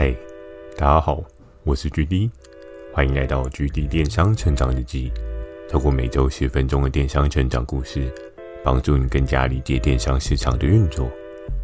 [0.00, 0.14] 嗨，
[0.76, 1.20] 大家好，
[1.64, 2.30] 我是 GD，
[2.94, 5.10] 欢迎来到 GD 电商成长日记。
[5.68, 8.08] 透过每周十分钟的电商成长故事，
[8.62, 11.10] 帮助你更加理解电商市场的运作。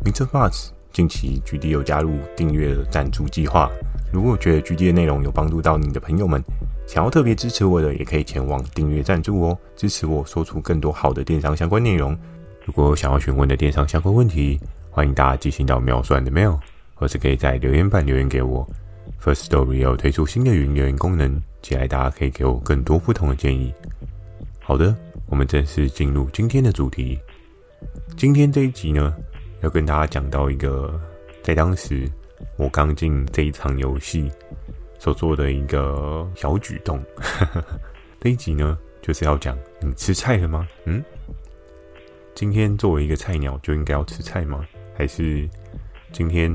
[0.04, 0.26] Mr.
[0.26, 3.70] Buzz，近期 GD 有加入订阅赞助计划。
[4.12, 6.42] 如果觉得 GD 的内容有帮助到你的朋友们，
[6.88, 12.18] 想要特别支持我的，也可以前往订阅赞助哦，支持我说出更多好的电商相关内容。
[12.64, 14.58] 如果想要询问的电商相关问题，
[14.90, 16.58] 欢迎大家寄信到描述栏的 mail，
[17.04, 18.66] 或是可以在留言板留言给我。
[19.22, 23.74] First Story 有推出新的语音留言功能，期待大家可以给我更多不同的建议。
[24.58, 27.20] 好的，我们正式进入今天的主题。
[28.16, 29.14] 今天这一集呢，
[29.60, 30.98] 要跟大家讲到一个
[31.42, 32.10] 在当时
[32.56, 34.32] 我刚进这一场游戏
[34.98, 36.98] 所做的一个小举动。
[38.18, 40.66] 这一集呢，就是要讲你吃菜了吗？
[40.86, 41.04] 嗯。
[42.34, 44.64] 今天作为一个菜鸟，就应该要吃菜吗？
[44.96, 45.46] 还是
[46.12, 46.50] 今天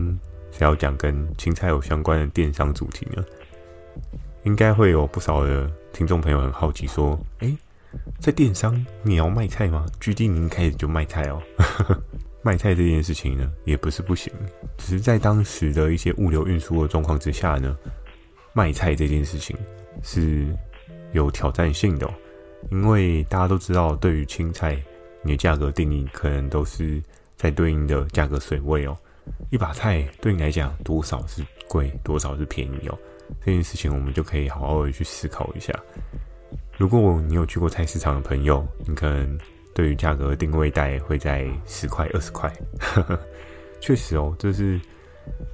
[0.51, 3.23] 是要讲跟青菜有相关的电商主题呢？
[4.43, 7.57] 应该会有不少的听众朋友很好奇，说：“诶，
[8.19, 11.41] 在电商你要卖菜吗？GD 你一开始就卖菜哦。
[12.41, 14.31] ”卖菜这件事情呢，也不是不行，
[14.77, 17.77] 只是在当时的一些物流运输的状况之下呢，
[18.53, 19.57] 卖菜这件事情
[20.03, 20.47] 是
[21.11, 22.13] 有挑战性的哦，
[22.71, 24.77] 因为大家都知道，对于青菜。
[25.21, 27.03] 你的价格定义可能都是
[27.35, 28.97] 在对应的价格水位哦。
[29.49, 32.97] 一把菜对你来讲多少是贵，多少是便宜哦？
[33.41, 35.73] 这件事情我们就可以好好的去思考一下。
[36.77, 39.39] 如果你有去过菜市场的朋友，你可能
[39.73, 42.51] 对于价格定位带会在十块、二十块。
[43.81, 44.79] 确实哦，这是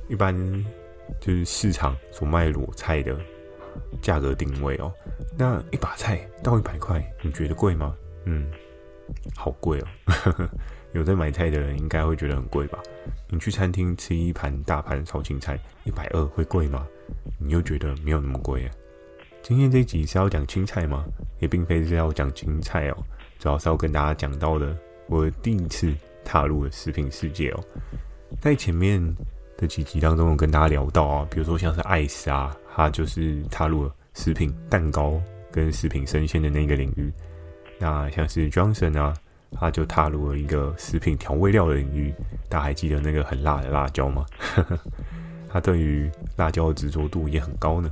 [0.07, 0.35] 一般
[1.19, 3.17] 就是市场所卖裸菜的
[4.01, 4.93] 价格定位哦。
[5.37, 7.95] 那一把菜到一百块，你觉得贵吗？
[8.25, 8.49] 嗯。
[9.35, 9.85] 好贵哦，
[10.95, 12.79] 有在买菜的人应该会觉得很贵吧？
[13.29, 16.87] 你去餐厅吃一盘大盘炒青菜，一百二会贵吗？
[17.37, 18.71] 你又觉得没有那么贵啊？
[19.43, 21.05] 今天这一集是要讲青菜吗？
[21.39, 22.97] 也并非是要讲青菜哦，
[23.37, 24.73] 主要是要跟大家讲到的，
[25.07, 27.63] 我第一次踏入了食品世界哦。
[28.39, 29.01] 在前面
[29.57, 37.11] 的几集当中，有跟大家聊到啊，比如说像是艾斯啊，他就是踏入了食品蛋糕跟食品生鲜的那个领域。
[37.77, 39.13] 那像是 Johnson 啊，
[39.59, 42.13] 他就踏入了一个食品调味料的领域。
[42.49, 44.25] 大家还记得那个很辣的辣椒吗？
[45.49, 47.91] 他对于辣椒的执着度也很高呢。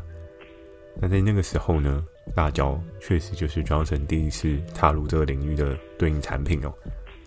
[1.00, 2.03] 那在那个时候呢，
[2.35, 6.74] 辣椒确实就是 Johnson 第一次踏入这个领域的对应产品哦。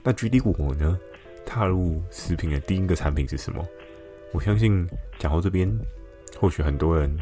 [0.05, 0.99] 那 GD 我呢，
[1.45, 3.67] 踏入食品的第一个产品是什么？
[4.33, 4.87] 我相信
[5.19, 5.69] 讲到这边，
[6.39, 7.17] 或许很多人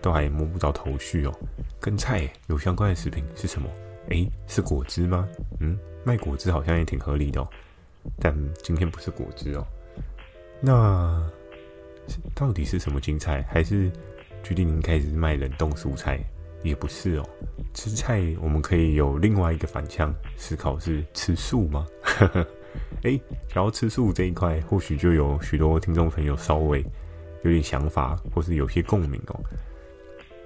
[0.00, 1.32] 都还摸不着头绪哦。
[1.78, 3.68] 跟菜有相关的食品是什么？
[4.10, 5.28] 诶，是果汁吗？
[5.60, 7.48] 嗯，卖果汁好像也挺合理的哦。
[8.18, 9.66] 但今天不是果汁哦。
[10.60, 11.30] 那
[12.34, 13.44] 到底是什么青菜？
[13.50, 13.90] 还是
[14.42, 16.18] 决定您开始卖冷冻蔬菜？
[16.62, 17.28] 也不是哦。
[17.74, 21.86] 吃菜我们可以有另外一个反向思考：是吃素吗？
[23.04, 26.84] 诶，想要吃素这一块，或许就有许多听众朋友稍微
[27.42, 29.40] 有点想法，或是有些共鸣哦。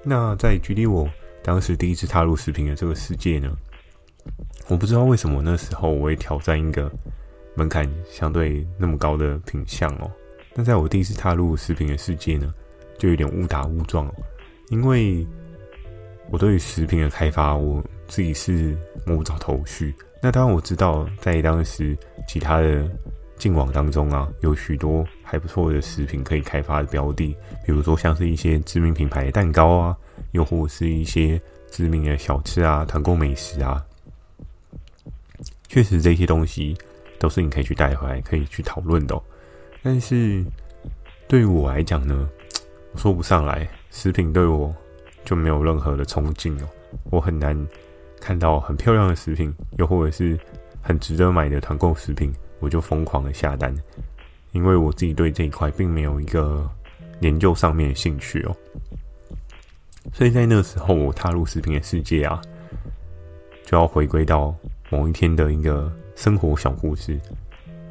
[0.02, 1.08] 那在举例我。
[1.42, 3.52] 当时第一次踏入食品的这个世界呢，
[4.68, 6.90] 我不知道为什么那时候我会挑战一个
[7.56, 10.10] 门槛相对那么高的品项哦。
[10.54, 12.52] 那在我第一次踏入食品的世界呢，
[12.96, 14.14] 就有点误打误撞哦，
[14.70, 15.26] 因为
[16.30, 19.92] 我对于食品的开发，我自己是摸不着头绪。
[20.22, 21.96] 那当然我知道，在当时
[22.28, 22.88] 其他的
[23.36, 27.36] 进网当中啊，有许多还不错的食品可以开发的标的，
[27.66, 29.98] 比如说像是一些知名品牌蛋糕啊。
[30.30, 31.40] 又或是一些
[31.70, 33.84] 知名的小吃啊、团购美食啊，
[35.68, 36.76] 确实这些东西
[37.18, 39.20] 都是你可以去带回来、可以去讨论的。
[39.82, 40.44] 但是
[41.26, 42.28] 对于我来讲呢，
[42.92, 44.74] 我说不上来，食品对我
[45.24, 46.68] 就没有任何的冲劲哦。
[47.10, 47.56] 我很难
[48.20, 50.38] 看到很漂亮的食品，又或者是
[50.80, 53.74] 很值得买的团购食品，我就疯狂的下单，
[54.52, 56.70] 因为我自己对这一块并没有一个
[57.20, 58.54] 研究上面的兴趣哦。
[60.12, 62.40] 所以在那个时候，我踏入食品的世界啊，
[63.64, 64.54] 就要回归到
[64.90, 67.20] 某一天的一个生活小故事。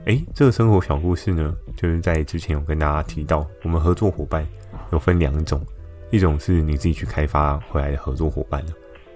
[0.05, 4.45] 诶，这个生活小故事呢，就是在之前有跟大家提到，我们合作伙伴
[4.91, 5.63] 有分两种，
[6.09, 8.65] 一种是你自己去开发回来的合作伙伴，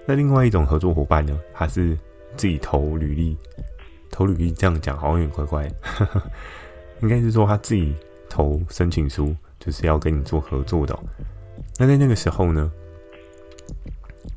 [0.06, 1.98] 那另外一种合作伙伴呢，他是
[2.36, 3.36] 自己投履历，
[4.10, 6.22] 投履历这样讲好像有点怪怪的，
[7.02, 7.94] 应该是说他自己
[8.28, 10.96] 投申请书，就是要跟你做合作的。
[11.78, 12.70] 那在那个时候呢，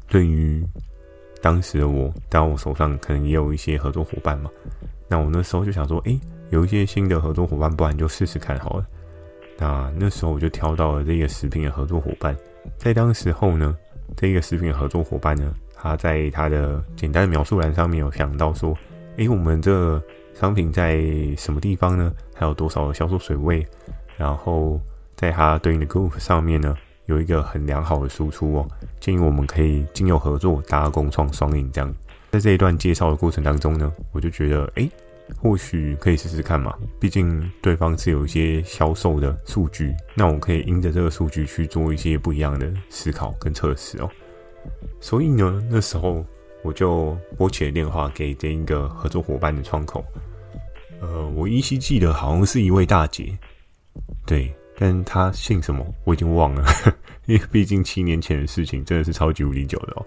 [0.10, 0.66] 对于
[1.42, 4.50] 当时的我，当我手上可能也有一些合作伙伴嘛。
[5.08, 6.20] 那我那时候就想说，诶，
[6.50, 8.86] 有一些新的合作伙伴，不然就试试看好了。
[9.58, 12.36] 那那时候我就挑到了这个食品的合作伙伴，
[12.78, 13.78] 在当时候呢，
[14.16, 18.76] 这个食品的合作伙伴呢，他在他的简单的描述栏上面有想到说，
[19.18, 20.02] 诶，我们这
[20.34, 21.02] 商品在
[21.38, 22.14] 什么地方呢？
[22.34, 23.66] 还有多少的销售水位？
[24.18, 24.80] 然后
[25.16, 26.76] 在他对应的 group 上面呢，
[27.10, 28.68] 有一个很良好的输出哦，
[29.00, 31.94] 建议我们可以经由合作，大家共创双赢这样。
[32.32, 34.90] 在这一段介绍的过程当中呢，我就觉得，诶。
[35.38, 44.10] 或许可以试试看嘛，毕竟对方是有一些销售的数据，那我可以因着这个数据去做一些不一样的思考跟测试哦。
[45.00, 46.26] 所以呢，那时候
[46.64, 50.04] 我就拨起了电话给这一个合作伙伴的窗口。
[51.00, 53.38] 呃，我依稀记得好像是一位大姐，
[54.26, 56.64] 对，但他姓什么我已经忘了，
[57.28, 60.06] 因为毕竟七年前的事情真的是超级无敌久的哦。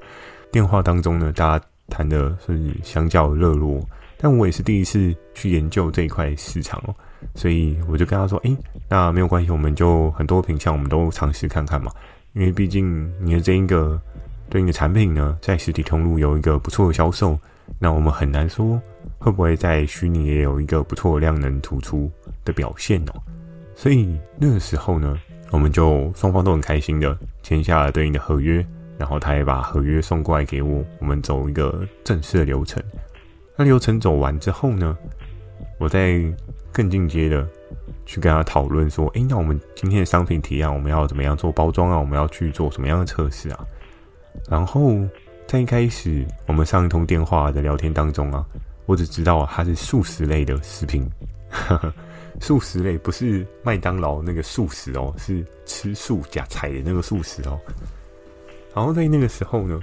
[0.50, 3.86] 电话当中呢，大家谈的是相较热络。
[4.16, 6.94] 但我也是第一次去研究这一块市场哦，
[7.34, 8.56] 所以我就跟他说：“诶，
[8.88, 11.92] 那没有关系，我们就很多品项我们都尝试看看嘛。
[12.32, 14.00] 因为毕竟你的这一个
[14.48, 17.36] 对应的产品呢，在实体通路有一个不错的销售，
[17.78, 18.80] 那我们很难说
[19.18, 22.08] 会不会在虚拟也有一个不错的量能突出
[22.44, 23.20] 的表现哦。
[23.74, 25.18] 所以那个时候呢，
[25.50, 28.64] 我们就双方都很开心的签下了对应的合约，
[28.98, 32.82] 然后他也把合约送过来给我，我们走一个正式的流程。”
[33.56, 34.96] 那流程走完之后呢，
[35.78, 36.20] 我再
[36.72, 37.46] 更进阶的
[38.06, 41.98] 去跟他讨论说，诶，那我们今天的商品提案，我们要怎么样做包装啊？
[41.98, 43.66] 我们要去做什么样的测试啊？
[44.48, 44.96] 然后
[45.46, 48.42] 在一开始我们上一通电话的聊天当中啊，
[48.86, 51.06] 我只知道它是素食类的食品，
[51.50, 51.92] 呵呵
[52.40, 57.58] 素食类不是麦当劳那个素食哦，是吃素加菜的那个素食哦。
[58.74, 59.80] 然后在那个时候呢。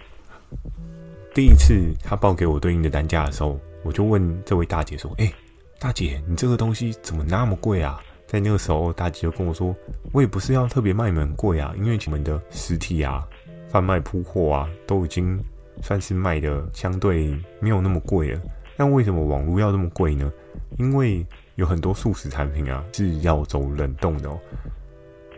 [1.32, 5.32] 第一次他报给我对应的单价的时候，我就问这位大姐说：“哎，
[5.80, 9.74] 大姐，你这个东西怎么那么贵啊？”在那个时候，大姐就跟我说
[10.12, 13.26] ：“我也不是要特别卖你们贵啊，因为你们的实体啊、
[13.70, 15.40] 贩卖铺货啊，都已经
[15.84, 18.42] 算是卖的相对没有那么贵了。
[18.76, 20.34] 但为什么网络要那么贵呢？
[20.80, 21.24] 因为
[21.60, 24.40] 有很多速食产品啊是要走冷冻的哦。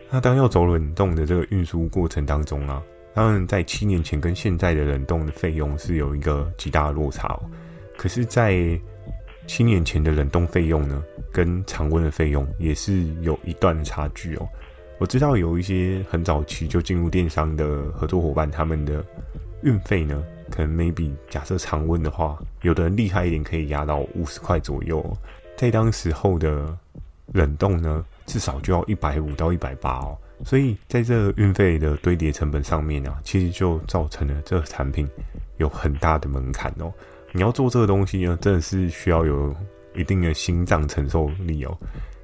[0.08, 2.82] 那当要走冷冻的这个运输过程当中啊。”
[3.14, 7.42] 当然，在七年前跟现在的冷冻的费用是有一个极大的落差哦。
[7.94, 8.80] 可是，在
[9.46, 14.48] 七年前的冷冻费用呢，跟常温的费用也是有一段的差距哦。
[14.96, 19.04] 我知道有一些很早期就进入电商的合作伙伴，他们的
[19.62, 25.04] 运费呢，可能 maybe 假设常温的话，有的人厉害一点可以压到五十块左右，
[25.62, 26.76] 在当时候的
[27.28, 30.18] 冷冻呢，至少就要一百五到一百八哦。
[30.44, 35.08] 所以在这运费的堆叠成本上面啊，其实就造成了这个产品
[35.58, 36.92] 有很大的门槛哦。
[37.30, 39.54] 你要做这个东西呢，真的是需要有
[39.94, 41.78] 一定的心脏承受力哦。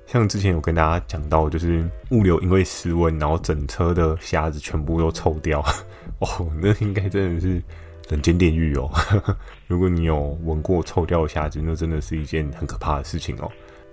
[0.09, 5.61] 像之前有跟大家讲到，就是物流因为失温，然后整车的虾子全部都臭掉
[6.19, 7.63] 哦，那应该真的是
[8.09, 8.91] 人间炼狱哦。
[9.67, 13.51] 如果你有闻过臭掉的虾子，那真的是一件很可怕的事情哦。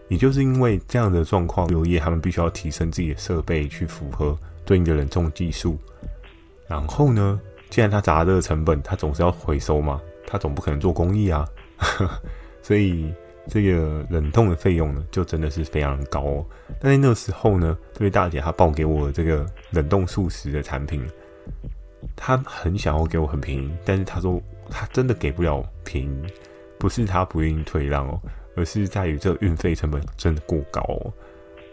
[0.08, 5.78] 也就是因为这样的状况，物流业他们必须要提升自己的设备去符合对应的冷冻技术。
[6.68, 7.40] 然后呢，
[7.70, 11.48] 既然他砸这个成本，他总是要回收嘛，他总不可能做公益啊。
[12.62, 13.12] 所以
[13.48, 16.46] 这个冷冻的费用呢，就真的是非常高哦。
[16.80, 21.04] 但在那个时候呢，这位大姐她报给我这个冷冻素食的产品，
[22.16, 26.24] 他很想要给我很便宜，但是他说他真的给不了便宜，
[26.78, 28.20] 不是他不愿意退让哦。
[28.58, 31.14] 而是在于这运费成本真的过高哦。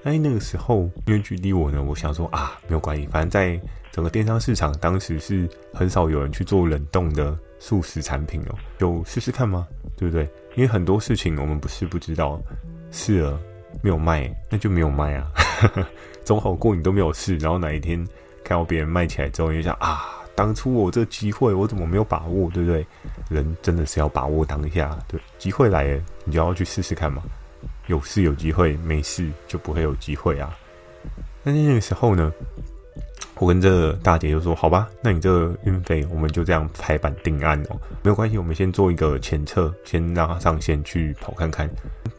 [0.03, 3.57] 哎，那个时候因为距离我呢，我想说啊，没有关系，反正在
[3.93, 9.69] 整个电商市场，当时是很少有人去做冷冻的素食产品哦，就试试看吗？
[9.97, 10.25] 对不对？
[10.57, 12.43] 因为很多事情我们不是不知道，
[12.91, 13.39] 试了
[13.81, 15.31] 没有卖，那就没有卖啊，
[16.27, 18.05] 总好过你都没有试，然后哪一天
[18.43, 20.19] 看到别人卖起来之后，你就想啊。
[20.35, 22.51] 当初我这机会，我怎么没有把握？
[22.51, 22.87] 对不对？
[23.29, 27.23] 人真的是要把握当下，对，机会来了，你就要去试试看嘛。
[27.87, 30.57] 有事有机会，没事就不会有机会啊。
[31.43, 32.33] 那那个时候呢，
[33.35, 41.69] 我跟这大姐就说：“好吧，那你这个运费我们就这样拍板定案哦，没有关系，我们先做一个前测，先让她上线去跑看看。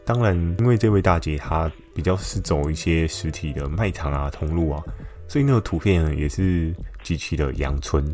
[0.04, 4.82] 当然，因为这位大姐她比较是走一些实体的卖场啊、通路啊。”
[5.26, 8.04] 所以那个图片，也是极其的阳春，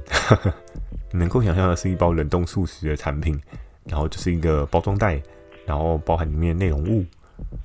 [1.12, 3.38] 能够想象的是一包冷冻素食的产品，
[3.84, 5.20] 然后就是一个包装袋，
[5.66, 7.04] 然后包含里面内容物，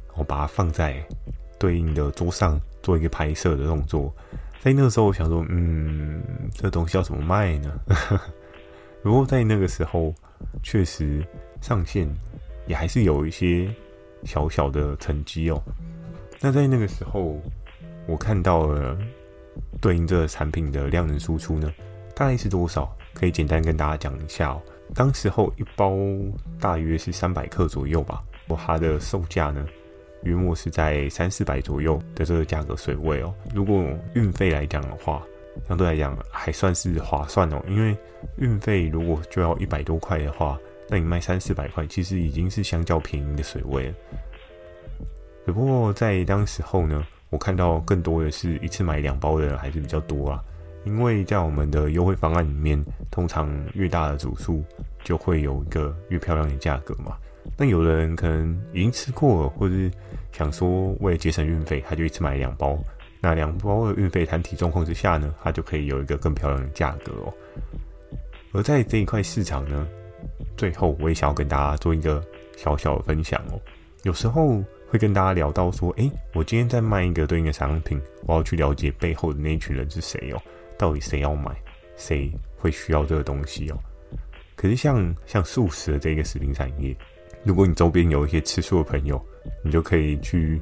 [0.07, 1.01] 然后把它放在
[1.57, 4.13] 对应的桌上做一个拍摄的动作。
[4.61, 6.21] 在那个时候，我想说，嗯，
[6.53, 7.71] 这东西要怎么卖呢？
[9.03, 10.13] 不过在那个时候，
[10.63, 11.25] 确实
[11.61, 12.09] 上线
[12.67, 13.73] 也还是有一些
[14.23, 15.61] 小小的成绩哦。
[16.41, 17.39] 那在那个时候。
[18.07, 18.95] 我看到了
[19.85, 21.71] 对应这个产品的量能输出呢，
[22.15, 22.91] 大概是多少？
[23.13, 24.59] 可以简单跟大家讲一下哦。
[24.95, 25.95] 当时候一包
[26.59, 28.23] 大约是三百克左右吧，
[28.57, 29.63] 它的售价呢，
[30.23, 33.31] 约莫是在三四百左右的这个价格水位哦。
[33.53, 35.21] 如果运费来讲的话，
[35.67, 37.95] 相对来讲还算是划算哦，因为
[38.39, 43.93] 运费如果就要一百多块的话，那你卖三四百块，其实已经是相较便宜的水位了。
[45.45, 50.43] 只不过在当时候呢，我看到更多的是一次买两包的人还是比较多啊。
[50.85, 52.79] 因为在我们的优惠方案里面，
[53.09, 54.63] 通常越大的组数
[55.03, 57.17] 就会有一个越漂亮的价格嘛。
[57.57, 59.91] 那有的人可能已经吃过了，或者是
[60.31, 62.77] 想说为了节省运费，他就一次买两包。
[63.19, 67.33] 那两包的运费摊体状况之下呢，它就可以有一个更漂亮的价格哦。
[68.53, 69.87] 而在这一块市场呢，
[70.55, 72.23] 最后我也想要跟大家做一个
[72.55, 73.59] 小小的分享哦。
[74.03, 74.63] 有时候
[74.95, 80.41] 会跟大家聊到说，诶，我今天在卖一个对应的商品，我要去了解背后的那一群人是谁哦，
[80.77, 81.53] 到底谁要买，
[81.97, 83.77] 谁会需要这个东西哦。
[84.55, 86.95] 可是像像素食的这个食品产业，
[87.43, 89.21] 如果你周边有一些吃素的朋友，
[89.61, 90.61] 你就可以去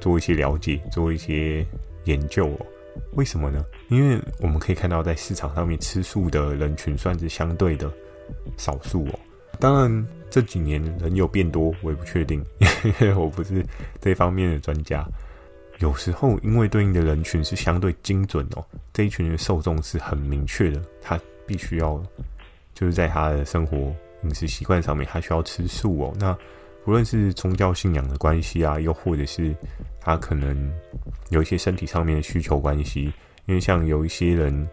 [0.00, 1.62] 做一些了解，做一些
[2.04, 2.66] 研究哦。
[3.16, 3.62] 为什么呢？
[3.90, 7.92] 因为我们可以看到，在市场上面吃素的人群算是相对的
[8.56, 9.20] 少数哦。
[9.58, 12.44] 当然这几年人有变多，我也不确定，
[12.84, 13.64] 因 为我不是
[14.00, 15.06] 这方面的专家。
[15.78, 22.02] 有时候因为对应的人群是相对精准哦，这一群的受众是很明确的，他必须要
[22.74, 26.12] 就是在他的生活饮食习惯上面，他需要吃素哦。
[26.18, 26.36] 那
[26.84, 29.54] 不论是宗教信仰的关系啊，又或者是
[30.00, 30.72] 他可能
[31.30, 33.12] 有一些身体上面的需求关系，
[33.46, 34.68] 因为像有一些人，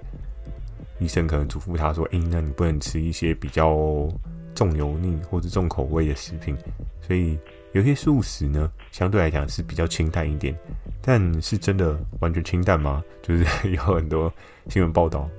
[0.98, 4.10] 医生可能嘱咐他说：“诶，那你不能吃一些比较
[4.56, 6.58] 重油腻或者重口味的食品。”
[7.00, 7.38] 所以
[7.74, 10.58] 有些素食呢，相对来讲是比较清淡一点。
[11.02, 13.04] 但是真的完全清淡吗？
[13.22, 14.34] 就是 有很多
[14.70, 15.30] 新闻报道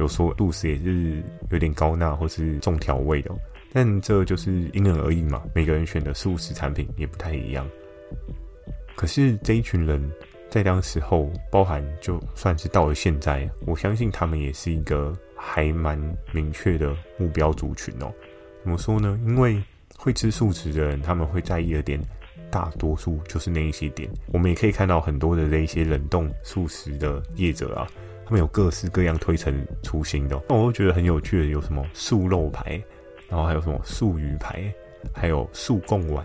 [0.00, 3.30] 有说素食也是有点高钠或是重调味的。
[3.72, 7.68] 但这就是因人而异嘛，每个人选的素食产品也不太一样。
[8.96, 10.00] 可是这一群人
[10.48, 15.98] 在当时候，包含就算是到了现在，我相信他们也是一个还蛮
[16.32, 18.12] 明确的目标族群哦。
[18.64, 19.20] 怎么说呢？
[19.26, 19.62] 因为
[19.94, 22.00] 会吃素食的人，他们会在意的点，
[22.50, 24.10] 大多数就是那一些点。
[24.32, 27.86] 我们也可以看到很多的这一些冷冻素食的业者啊，
[28.24, 30.42] 他们有各式各样推陈出新的。
[30.48, 32.82] 那我都觉得很有趣的，有什么素肉排。
[33.26, 34.62] 然后还有什么素鱼排，
[35.12, 36.24] 还有素贡丸，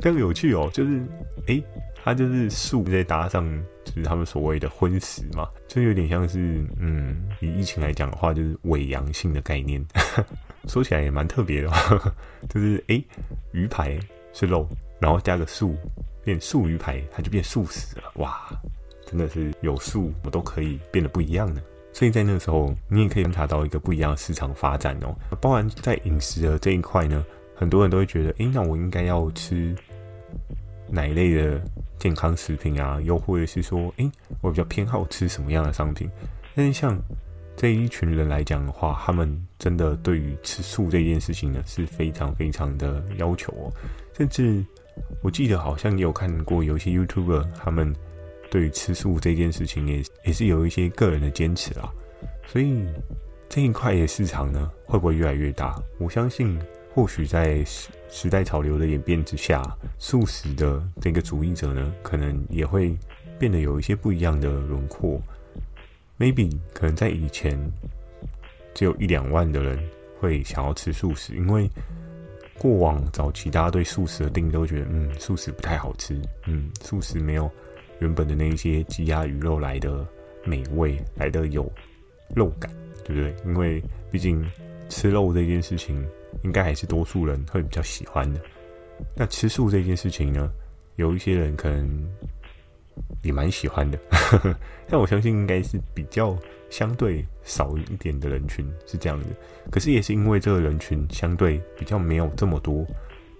[0.00, 0.70] 非常有趣哦。
[0.72, 1.02] 就是，
[1.46, 1.62] 诶，
[2.02, 3.44] 它就是素再搭上，
[3.84, 9.84] 就是他们所谓的荤食嘛，就有点像是，嗯，以疫情来讲的话，就是伪阳性的概念。
[10.68, 11.70] 说起来也蛮特别的，
[12.48, 13.02] 就是，诶，
[13.52, 13.98] 鱼排
[14.32, 14.68] 是肉，
[15.00, 15.76] 然后加个素，
[16.24, 18.12] 变素鱼排，它就变素食了。
[18.16, 18.48] 哇，
[19.06, 21.62] 真的是有素，我都可以变得不一样的。
[21.90, 25.16] 所以在那个时候，你也可以观察到一个不一样的市场发展哦。
[25.40, 27.24] 包含在饮食的这一块呢，
[27.58, 29.74] 很多人都会觉得，诶，那我应该要吃
[30.88, 31.60] 哪一类的
[31.98, 33.00] 健康食品啊？
[33.02, 34.08] 又或者是说，诶，
[34.40, 36.08] 我比较偏好吃什么样的商品？
[36.54, 36.96] 但是像
[37.56, 43.72] 这一群人来讲的话，他们真的对于吃素这件事情呢，是非常非常的要求哦。
[44.14, 44.64] 甚至
[45.22, 47.92] 我记得好像也有看过有一些 YouTuber 他们。
[48.50, 51.92] 对于吃素这件事情也，也是有一些个人的坚持啦。
[52.46, 52.82] 所以
[53.46, 55.78] 这一块的市场呢，会不会越来越大？
[55.98, 56.58] 我相信，
[56.94, 59.62] 或许在时时代潮流的演变之下，
[59.98, 62.96] 素食的这个主义者呢，可能也会
[63.38, 65.20] 变得有一些不一样的轮廓。
[66.18, 67.56] Maybe 可能在以前，
[68.74, 69.78] 只有一两万的人
[70.18, 71.70] 会想要吃素食，因为
[72.58, 77.48] 过往早期大家对素食的定义都觉得，嗯，素食不太好吃，嗯，素食没有。
[78.00, 80.04] 原本的那一些鸡鸭鱼肉来的
[80.44, 81.70] 美味，来的有
[82.34, 82.72] 肉感，
[83.04, 83.34] 对不对？
[83.44, 84.44] 因为毕竟
[84.88, 86.04] 吃肉这件事情，
[86.42, 88.40] 应该还是多数人会比较喜欢的。
[89.14, 90.50] 那吃素这件事情呢，
[90.96, 92.08] 有一些人可能
[93.22, 93.98] 也蛮喜欢的，
[94.88, 96.36] 但我相信应该是比较
[96.68, 99.26] 相对少一点的人群是这样的。
[99.70, 102.84] 可是也是因为这个人群相对比较没有这么多，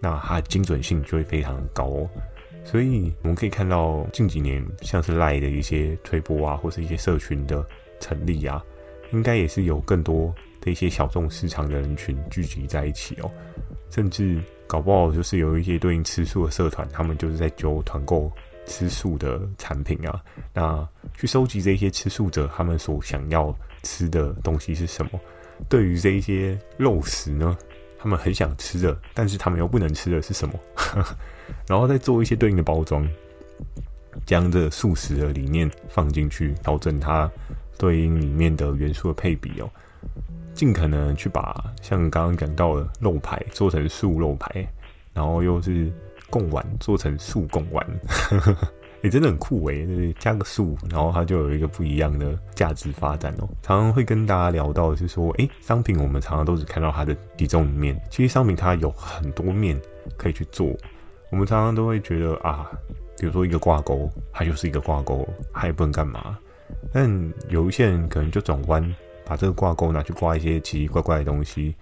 [0.01, 2.11] 那它精准性就会非常高哦。
[2.65, 7.67] 所以我们可以看到近几年像是赖的一些推播啊，或是一些社群的
[7.99, 8.63] 成立啊，
[9.11, 13.31] 应该也是有更多的一些小众市场的人群聚集在一起哦。
[13.91, 18.31] 甚至搞不好就是有一些对应吃素的社团，他们就是在揪团购
[18.67, 20.23] 吃素的产品啊，
[20.53, 25.13] 那去收集这些吃素者他们所想要吃的东西是什么。
[25.71, 27.57] 对于这一些肉食呢，
[27.99, 30.55] 他们很想吃的，但是他们又不能吃的是什么？
[31.67, 33.09] 然后再做一些对应的包装，
[34.27, 37.29] 将这素食的理念放进去，调整它
[37.79, 39.71] 对应里面的元素的配比哦，
[40.59, 44.69] 尽可能去把像刚刚讲到的肉排做成素肉排，
[45.15, 45.89] 然后又是
[46.29, 47.87] 贡丸做成素贡丸。
[49.05, 53.49] 也、真的很酷诶，就是加个素，然后它就有一个不一样的价值发展哦。
[53.63, 59.81] 常常会跟大家聊到的是说，诶、商品我们常常都只看到它的其中一面，其实商品它有很多面
[60.17, 60.77] 可以去做。
[61.31, 62.69] 我们常常都会觉得啊，
[63.21, 66.37] 比如说一个挂钩，它就是一个挂钩，它也不能干嘛。
[66.93, 68.83] 但有一些人可能就转弯，
[69.29, 71.75] 把这个挂钩拿去挂一些奇奇怪怪的东西，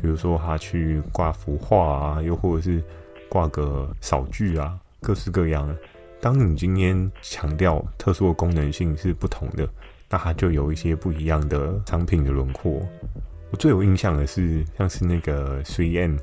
[0.00, 2.80] 比如说他去挂幅画啊，又或者是
[3.28, 5.76] 挂个扫具啊，各式各样的。
[6.20, 9.68] 当你今天强调特殊的功能性是不同的，
[10.08, 12.80] 那它就有一些不一样的商品的轮廓。
[13.50, 16.16] 我最有印象的是，像是那个 3M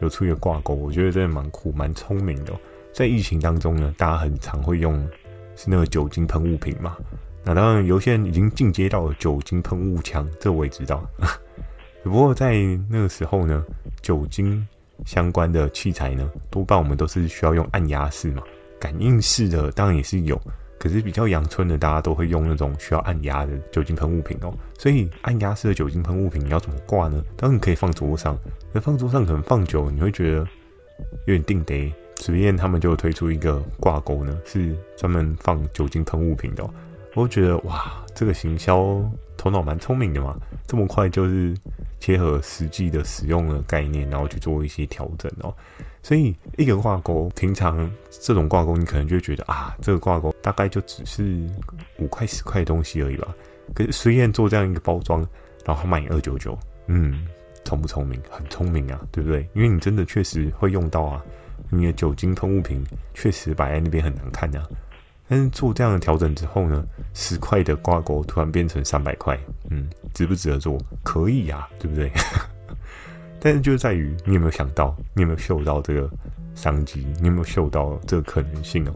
[0.00, 2.52] 有出一个挂钩，我觉得真的蛮酷、蛮聪明的。
[2.92, 5.06] 在疫情当中呢，大家很常会用
[5.54, 6.96] 是那个酒精喷雾瓶嘛。
[7.44, 11.06] 那当然，有些人已经进阶到了酒精喷雾枪，这我也知道。
[12.02, 12.54] 只 不过在
[12.88, 13.64] 那个时候呢，
[14.00, 14.66] 酒精
[15.04, 18.42] 相关的器材呢，多半我们都是需要用按压式嘛。
[18.80, 20.40] 感应式的当然也是有，
[20.78, 24.52] 可是比较阳春的，大家都会用那种需要按压的酒精喷雾瓶哦。
[24.78, 27.22] 所以按压式的酒精喷雾瓶你要怎么挂呢？
[27.36, 28.38] 当然可以放桌上，
[28.72, 30.38] 那放桌上可能放久，你会觉得
[31.26, 31.92] 有点定得。
[32.20, 36.64] 实验他们就推出一个挂钩呢，是专门放酒精喷雾瓶的。
[37.14, 39.00] 我觉得哇，这个行销
[39.36, 41.54] 头脑蛮聪明的嘛，这么快就是
[42.00, 45.54] 切合实际的使用的概念，然后去做一些调整哦。
[46.02, 51.40] 所以一个挂钩，平常这种挂钩，你可能就会觉得啊，这个挂钩大概就只是
[51.98, 53.28] 五块十块的东西而已吧。
[53.74, 55.26] 可是虽然做这样一个包装，
[55.64, 57.26] 然后卖你二九九，嗯，
[57.64, 58.20] 聪不聪明？
[58.28, 59.48] 很聪明啊，对不对？
[59.54, 61.24] 因为你真的确实会用到啊，
[61.70, 64.66] 你的酒精喷雾瓶确实摆在那边很难看啊。
[65.28, 69.38] 但是做这样的调整之后呢，十块的挂钩突然变成三百块，
[69.70, 70.78] 嗯，值不值得做？
[71.02, 72.10] 可以呀，对不对？
[73.40, 76.10] 但是就在于你有没有想到，你有没有嗅到这个
[76.54, 78.92] 商机，你有没有嗅到这个可能性哦？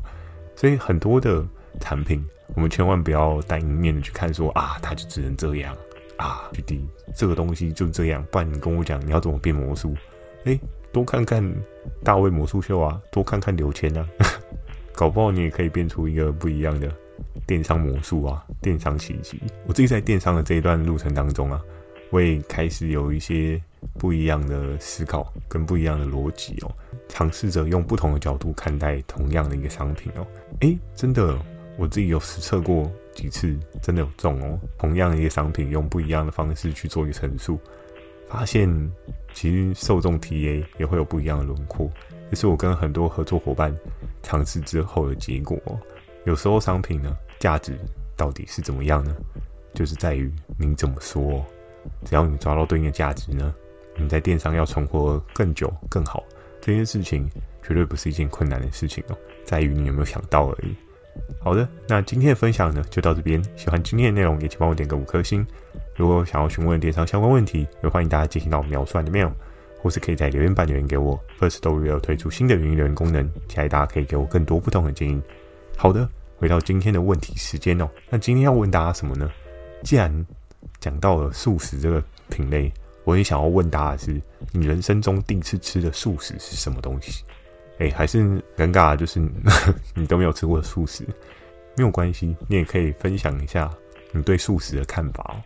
[0.57, 1.45] 所以很多的
[1.81, 2.25] 产品，
[2.55, 5.77] 我们千万不要单一面的去看说，啊，它就只能这样
[6.17, 6.83] 啊，就第
[7.15, 8.25] 这个东西就这样。
[8.31, 9.95] 不然你跟我讲你要怎么变魔术？
[10.45, 10.59] 诶，
[10.93, 11.45] 多看看
[12.03, 14.09] 大卫魔术秀啊，多看看刘谦啊，
[14.99, 16.93] 搞不好你也可以变出一个不一样的
[17.47, 19.41] 电商魔术啊，电商奇迹。
[19.69, 21.63] 我自己在电商的这一段路程当中啊，
[22.11, 23.63] 我也开始有一些。
[23.97, 26.75] 不一样的思考跟不一样的逻辑哦，
[27.09, 30.27] 尝试着用不同的角度看待同样的一个商品哦。
[30.63, 31.39] 诶，真的，
[31.77, 34.59] 我自己有实测过几次，真的有中哦。
[34.79, 37.57] 同样一个商品，用不一样的方式去做一个陈述，
[38.27, 38.69] 发现
[39.33, 41.89] 其实受众 TA 也会有不一样的轮廓。
[42.31, 43.75] 这是我跟很多合作伙伴
[44.23, 45.59] 尝试之后的结果。
[46.25, 47.79] 有时候商品呢，价值
[48.17, 49.15] 到底是怎么样呢？
[49.75, 51.45] 就是在于您怎么说。
[52.05, 53.55] 只要你抓到对应的价值呢，
[53.97, 56.23] 你在电商要存活更久更好，
[56.61, 57.27] 这件事情
[57.63, 60.75] 绝对不是一件困难的事情哦，在于你有没有想到而已。
[61.41, 63.43] 好的，那今天的分享呢就到这边。
[63.57, 65.47] 喜欢今天的内容，也请帮我点个五颗星。
[65.97, 69.33] 如果想要询问电商相关问题，也欢迎大家进行到描述的 mail，
[69.81, 71.19] 或是可以在留言板留言给我。
[71.39, 75.21] First Story 有推出新的语音留言功能，期待大家可以给我更多不同的建议。
[75.77, 77.89] 好的，回到今天的问题时间哦。
[78.11, 79.31] 那今天要问大家什么呢？
[79.83, 80.27] 既然
[80.81, 82.73] 讲到了素食这个品类。
[83.05, 84.21] 我也想要问大家的是，
[84.53, 87.25] 你人生中第一次吃的素食是什么东西？
[87.79, 88.19] 哎、还是
[88.55, 89.19] 尴尬，就是
[89.97, 91.05] 你都没有吃过素食，
[91.75, 93.71] 没有关系，你也可以分享一下
[94.13, 95.41] 你对素食的看法哦。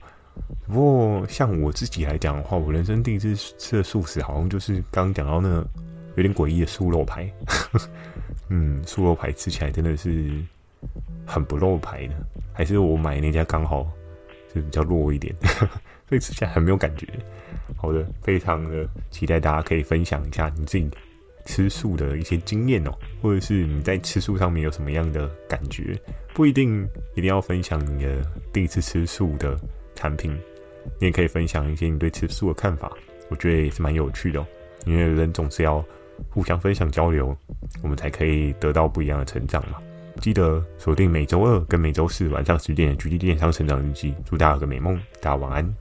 [0.67, 5.65] 不过像我自己来讲的话，我人生第一次吃的素食，好像就是刚刚讲到那
[6.17, 7.31] 有点诡异的素肉排。
[8.49, 10.31] 嗯，素肉排吃起来真的是
[11.27, 12.15] 很不肉排的，
[12.53, 13.91] 还是我买那家刚好
[14.55, 15.35] 就比较弱一点。
[16.09, 17.07] 所以吃起来很没有感觉。
[17.77, 20.91] 好的，非常的期待大家可以分享一下你自己
[21.47, 25.99] 吃素的一些经验哦，或者是你在吃素上面有什么样的感觉，
[26.35, 29.59] 不一定一定要分享你的第一次吃素的
[29.95, 30.33] 产品，
[31.01, 32.91] 你也可以分享一些你对吃素的看法，
[33.29, 34.47] 我觉得也是蛮有趣的哦。
[34.85, 35.85] 因为人总是要
[36.31, 37.37] 互相分享交流，
[37.83, 39.79] 我们才可以得到不一样的成长嘛。
[40.21, 45.75] 记得锁定每周二跟每周四晚上十点的《GD 电商成长日记》，祝大家有个美梦，大家晚安。